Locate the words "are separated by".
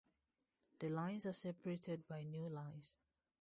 1.27-2.23